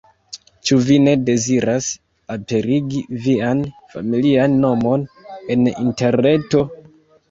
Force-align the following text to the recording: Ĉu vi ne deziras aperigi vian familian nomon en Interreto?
Ĉu 0.69 0.77
vi 0.87 0.95
ne 1.07 1.13
deziras 1.27 1.91
aperigi 2.37 3.03
vian 3.29 3.63
familian 3.95 4.61
nomon 4.67 5.09
en 5.39 5.75
Interreto? 5.79 6.69